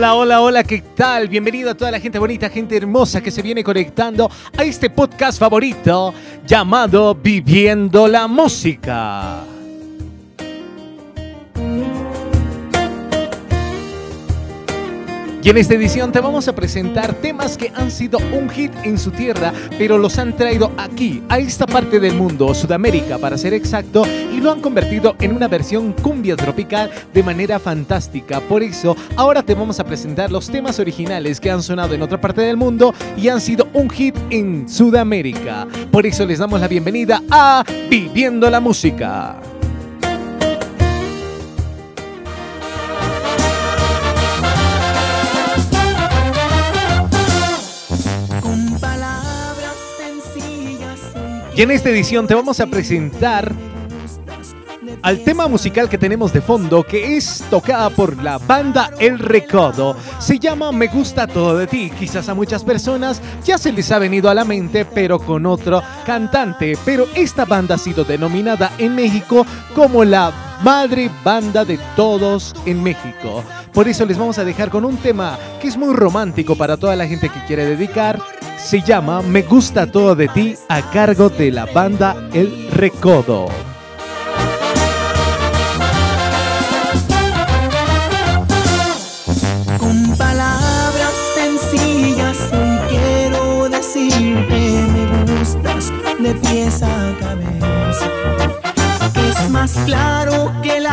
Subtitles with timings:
[0.00, 1.28] Hola, hola, hola, ¿qué tal?
[1.28, 5.38] Bienvenido a toda la gente bonita, gente hermosa que se viene conectando a este podcast
[5.38, 6.14] favorito
[6.46, 9.59] llamado Viviendo la Música.
[15.42, 18.98] Y en esta edición te vamos a presentar temas que han sido un hit en
[18.98, 23.54] su tierra, pero los han traído aquí, a esta parte del mundo, Sudamérica para ser
[23.54, 28.40] exacto, y lo han convertido en una versión cumbia tropical de manera fantástica.
[28.40, 32.20] Por eso, ahora te vamos a presentar los temas originales que han sonado en otra
[32.20, 35.66] parte del mundo y han sido un hit en Sudamérica.
[35.90, 39.40] Por eso les damos la bienvenida a Viviendo la Música.
[51.60, 53.52] Y en esta edición te vamos a presentar
[55.02, 59.94] al tema musical que tenemos de fondo, que es tocada por la banda El Recodo.
[60.20, 61.90] Se llama Me gusta todo de ti.
[61.90, 65.82] Quizás a muchas personas ya se les ha venido a la mente, pero con otro
[66.06, 66.78] cantante.
[66.82, 72.82] Pero esta banda ha sido denominada en México como la madre banda de todos en
[72.82, 73.44] México.
[73.72, 76.96] Por eso les vamos a dejar con un tema que es muy romántico para toda
[76.96, 78.18] la gente que quiere dedicar
[78.64, 83.46] se llama Me gusta todo de ti a cargo de la banda El Recodo.
[89.78, 98.06] Con palabras sencillas hoy quiero decirte me gustas de pies a cabeza.
[99.28, 100.86] Es más claro que el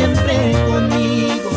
[0.00, 1.50] siempre conmigo.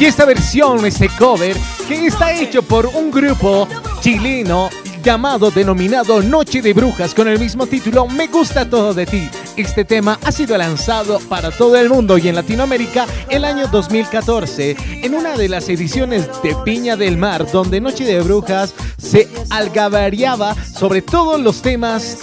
[0.00, 1.56] Y esta versión, este cover,
[1.88, 3.68] que está hecho por un grupo
[4.00, 4.68] chileno
[5.02, 9.30] llamado, denominado Noche de Brujas, con el mismo título Me gusta todo de ti.
[9.56, 14.76] Este tema ha sido lanzado para todo el mundo y en Latinoamérica el año 2014,
[15.04, 20.56] en una de las ediciones de Piña del Mar, donde Noche de Brujas se algabariaba
[20.56, 22.18] sobre todos los temas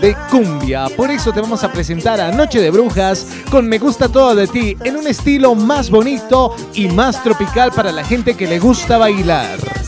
[0.00, 0.88] de cumbia.
[0.96, 4.48] Por eso te vamos a presentar a Noche de Brujas con Me gusta todo de
[4.48, 8.98] ti en un estilo más bonito y más tropical para la gente que le gusta
[8.98, 9.81] bailar.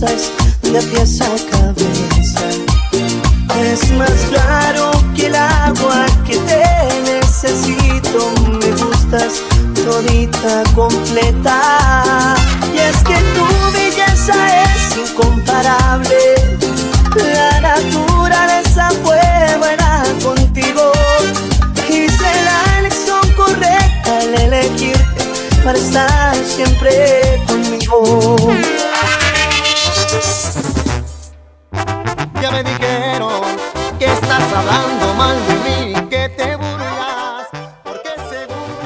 [0.00, 2.48] De pies a cabeza.
[3.62, 6.62] Es más claro que el agua que te
[7.02, 9.42] necesito, me gustas
[9.84, 12.34] todita completa.
[12.72, 14.34] Y es que tu belleza
[14.64, 16.16] es incomparable.
[17.34, 19.20] La naturaleza fue
[19.58, 20.92] buena contigo.
[21.90, 25.24] Hice la elección correcta al elegirte
[25.62, 27.19] para estar siempre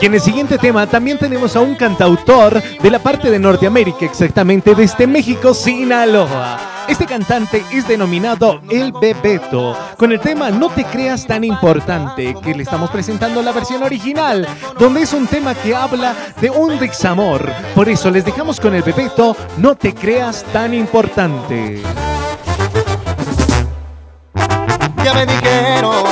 [0.04, 4.04] Y en el siguiente tema también tenemos a un cantautor de la parte de Norteamérica,
[4.04, 6.58] exactamente desde México, Sinaloa.
[6.86, 12.54] Este cantante es denominado El Bebeto, con el tema No te creas tan importante, que
[12.54, 14.46] le estamos presentando la versión original,
[14.78, 17.50] donde es un tema que habla de un desamor.
[17.74, 21.82] Por eso les dejamos con el Bebeto No te creas tan importante.
[25.04, 26.04] Ya me dijeron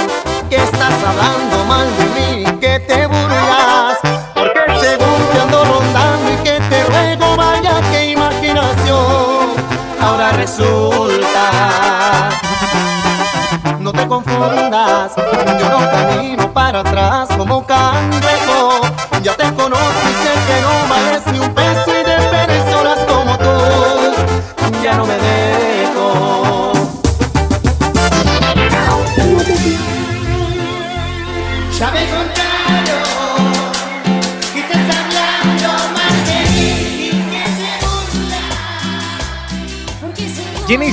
[0.50, 3.98] que estás hablando mal de mí, que te burlas,
[4.34, 9.54] porque según te ando rondando y que te ruego, vaya que imaginación,
[9.98, 10.91] ahora resulta.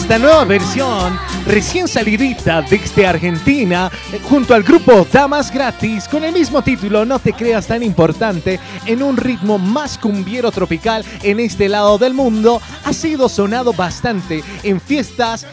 [0.10, 3.92] Esta nueva versión, recién salidita desde Argentina,
[4.24, 9.04] junto al grupo Damas Gratis, con el mismo título, No te creas tan importante, en
[9.04, 14.82] un ritmo más cumbiero tropical en este lado del mundo, ha sido sonado bastante en
[14.82, 15.46] fiestas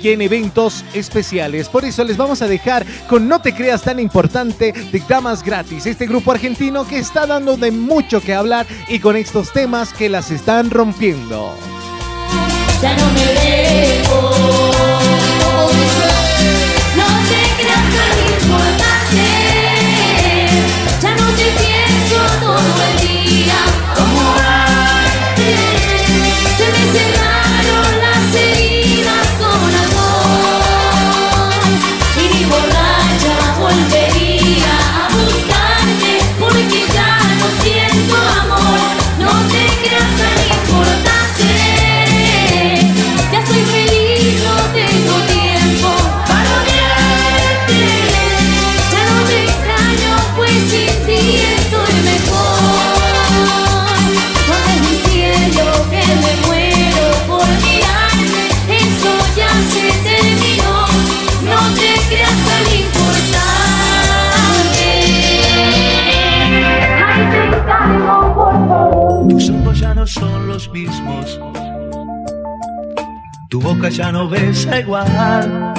[0.00, 1.68] y en eventos especiales.
[1.68, 5.86] Por eso les vamos a dejar con No te creas tan importante de Damas Gratis,
[5.86, 10.08] este grupo argentino que está dando de mucho que hablar y con estos temas que
[10.08, 11.56] las están rompiendo
[12.82, 14.79] ya no me dejo.
[70.72, 71.40] Mismos.
[73.48, 75.74] Tu boca ya no besa igual.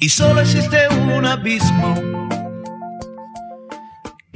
[0.00, 2.25] Y solo existe un abismo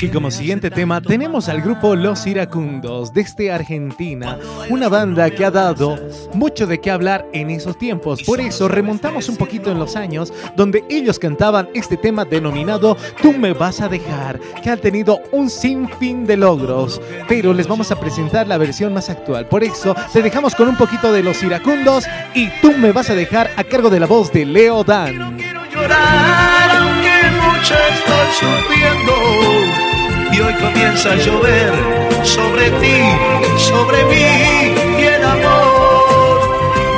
[0.03, 4.39] y como siguiente tema tenemos al grupo Los Iracundos desde Argentina,
[4.71, 5.99] una banda que ha dado
[6.33, 8.23] mucho de qué hablar en esos tiempos.
[8.23, 13.33] Por eso remontamos un poquito en los años donde ellos cantaban este tema denominado Tú
[13.33, 17.01] me vas a dejar, que ha tenido un sinfín de logros.
[17.29, 19.49] Pero les vamos a presentar la versión más actual.
[19.49, 22.05] Por eso te dejamos con un poquito de Los Iracundos
[22.35, 25.37] y Tú me vas a dejar a cargo de la voz de Leo Dan.
[25.37, 29.90] quiero llorar, aunque mucho estoy sufriendo
[30.33, 31.73] y hoy comienza a llover
[32.23, 32.99] sobre ti,
[33.57, 36.41] sobre mí y el amor.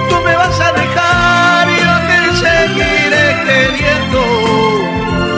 [0.08, 4.20] Tú me vas a dejar y yo te seguiré queriendo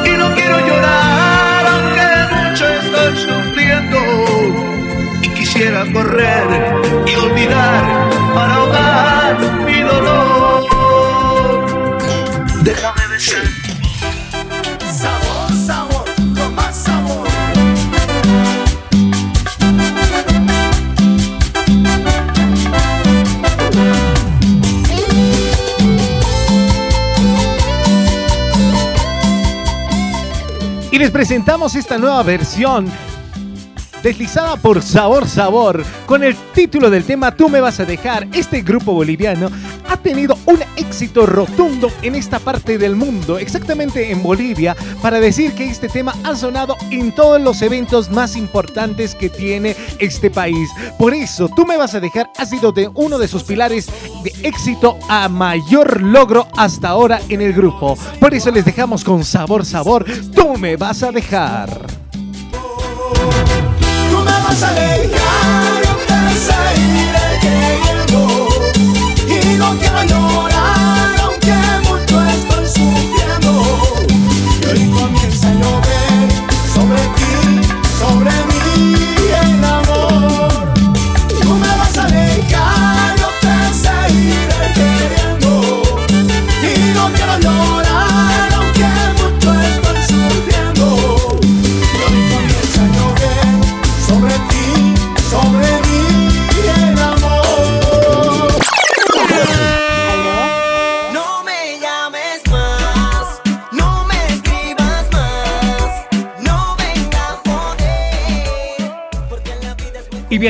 [0.07, 3.99] y no quiero llorar aunque mucho estoy sufriendo
[5.23, 6.47] y quisiera correr
[7.07, 7.85] y olvidar
[8.35, 9.37] para ahogar
[31.05, 32.87] les presentamos esta nueva versión
[34.03, 38.27] deslizada por Sabor Sabor, con el título del tema Tú me vas a dejar.
[38.33, 39.51] Este grupo boliviano
[39.87, 40.61] ha tenido un
[40.95, 46.15] éxito rotundo en esta parte del mundo, exactamente en Bolivia, para decir que este tema
[46.23, 50.71] ha sonado en todos los eventos más importantes que tiene este país.
[50.97, 53.89] Por eso, Tú me vas a dejar ha sido de uno de sus pilares
[54.23, 57.99] de éxito a mayor logro hasta ahora en el grupo.
[58.21, 62.05] Por eso les dejamos con Sabor Sabor, Tú me vas a dejar
[64.45, 65.84] vas a dejar,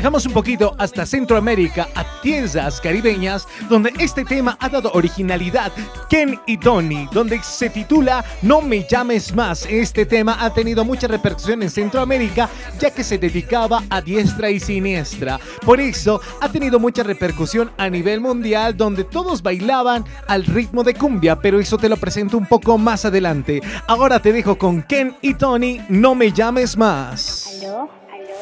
[0.05, 5.73] viajamos un poquito hasta Centroamérica, a tierras caribeñas, donde este tema ha dado originalidad.
[6.11, 9.65] Ken y Tony, donde se titula No me llames más.
[9.65, 14.61] Este tema ha tenido mucha repercusión en Centroamérica, ya que se dedicaba a diestra y
[14.61, 15.41] siniestra.
[15.65, 20.93] Por eso ha tenido mucha repercusión a nivel mundial, donde todos bailaban al ritmo de
[20.93, 23.63] cumbia, pero eso te lo presento un poco más adelante.
[23.87, 27.63] Ahora te dejo con Ken y Tony, No me llames más.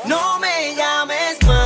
[0.05, 1.62] No me llames más,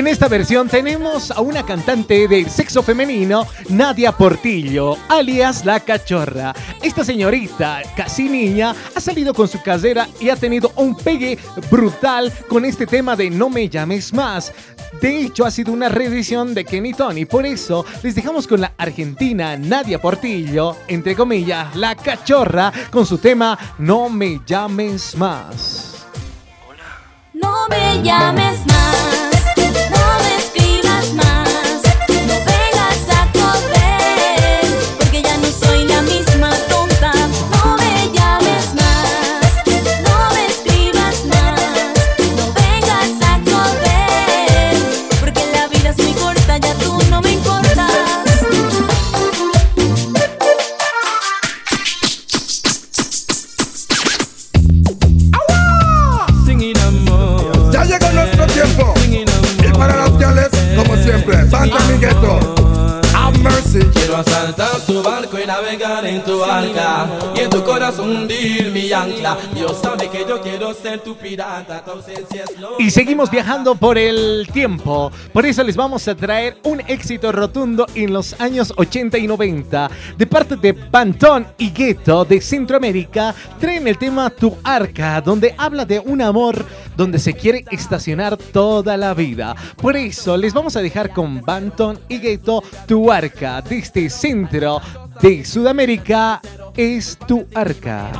[0.00, 6.54] en esta versión tenemos a una cantante del sexo femenino, Nadia Portillo, alias La Cachorra.
[6.82, 11.38] Esta señorita, casi niña, ha salido con su casera y ha tenido un pegue
[11.70, 14.54] brutal con este tema de No me llames más.
[15.02, 17.26] De hecho, ha sido una reedición de Kenny Tony.
[17.26, 23.18] Por eso, les dejamos con la argentina Nadia Portillo, entre comillas, La Cachorra, con su
[23.18, 26.06] tema No me llames más.
[27.34, 29.19] No me llames más,
[72.78, 75.10] Y seguimos viajando por el tiempo.
[75.32, 79.90] Por eso les vamos a traer un éxito rotundo en los años 80 y 90.
[80.16, 85.84] De parte de Pantón y Gueto de Centroamérica, traen el tema Tu Arca, donde habla
[85.84, 86.64] de un amor
[86.96, 89.54] donde se quiere estacionar toda la vida.
[89.76, 94.80] Por eso les vamos a dejar con Pantón y Gueto Tu Arca, desde centro
[95.20, 96.40] de Sudamérica.
[96.80, 98.10] Es tu arca.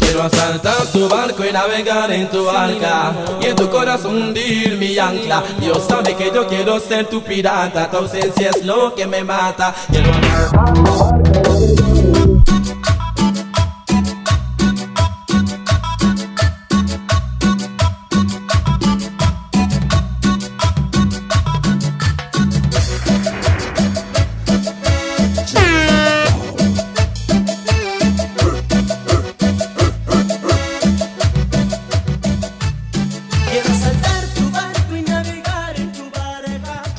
[0.00, 3.12] Quiero asaltar tu barco y navegar en tu barca.
[3.38, 5.44] Y en tu corazón hundir mi ancla.
[5.60, 7.90] Dios sabe que yo quiero ser tu pirata.
[7.90, 9.74] Tu ausencia es lo que me mata.
[9.90, 11.12] Quiero asaltar
[11.52, 11.91] Quiero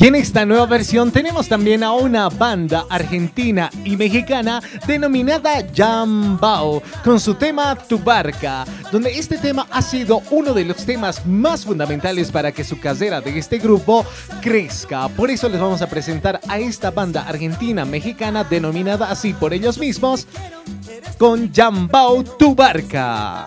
[0.03, 6.83] Y en esta nueva versión tenemos también a una banda argentina y mexicana denominada Jambao
[7.05, 11.63] con su tema Tu Barca, donde este tema ha sido uno de los temas más
[11.63, 14.05] fundamentales para que su casera de este grupo
[14.41, 15.07] crezca.
[15.07, 19.77] Por eso les vamos a presentar a esta banda argentina mexicana denominada así por ellos
[19.77, 20.27] mismos
[21.17, 23.45] con Jambao Tu Barca.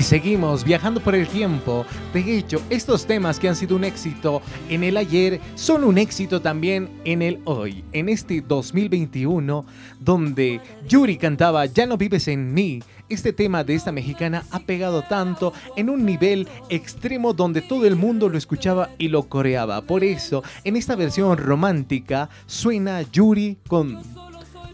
[0.00, 1.84] Y seguimos viajando por el tiempo.
[2.14, 4.40] De hecho, estos temas que han sido un éxito
[4.70, 9.66] en el ayer son un éxito también en el hoy, en este 2021,
[9.98, 12.82] donde Yuri cantaba Ya no vives en mí.
[13.10, 17.96] Este tema de esta mexicana ha pegado tanto en un nivel extremo donde todo el
[17.96, 19.82] mundo lo escuchaba y lo coreaba.
[19.82, 24.00] Por eso, en esta versión romántica suena Yuri con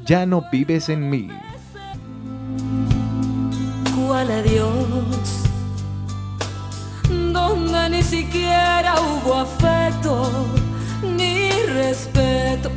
[0.05, 1.29] Ya no vives en mí.
[4.07, 5.43] Cual adiós,
[7.33, 10.31] donde ni siquiera hubo afecto,
[11.03, 12.71] ni respeto,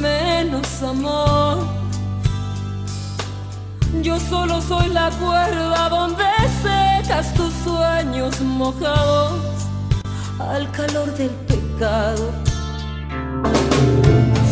[0.00, 1.66] menos amor.
[4.02, 6.24] Yo solo soy la cuerda donde
[6.62, 9.40] secas tus sueños mojados
[10.38, 12.30] al calor del pecado.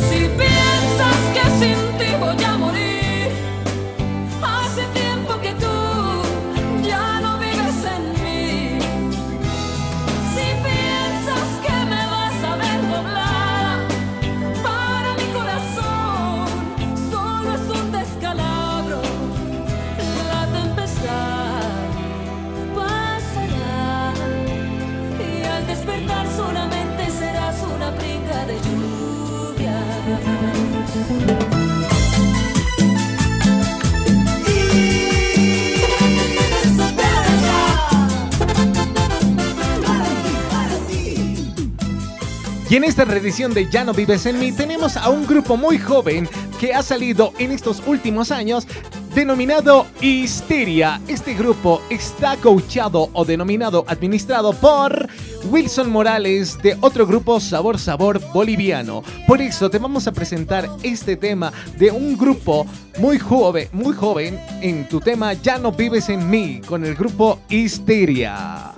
[0.09, 1.90] Si piensas que sin
[42.71, 45.77] Y en esta reedición de Ya no vives en mí tenemos a un grupo muy
[45.77, 46.29] joven
[46.61, 48.65] que ha salido en estos últimos años
[49.12, 51.00] denominado Histeria.
[51.09, 55.09] Este grupo está coachado o denominado administrado por
[55.50, 59.03] Wilson Morales de otro grupo Sabor Sabor Boliviano.
[59.27, 62.67] Por eso te vamos a presentar este tema de un grupo
[62.99, 67.41] muy joven, muy joven en tu tema Ya no vives en mí con el grupo
[67.49, 68.75] Histeria.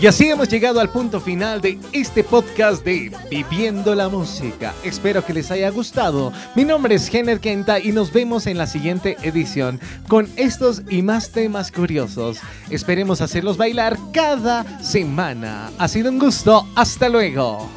[0.00, 4.72] Y así hemos llegado al punto final de este podcast de Viviendo la Música.
[4.82, 6.32] Espero que les haya gustado.
[6.56, 11.02] Mi nombre es Jenner Kenta y nos vemos en la siguiente edición con estos y
[11.02, 12.38] más temas curiosos.
[12.70, 15.70] Esperemos hacerlos bailar cada semana.
[15.76, 16.66] Ha sido un gusto.
[16.76, 17.68] Hasta luego.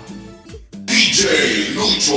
[0.86, 2.16] DJ Lucho.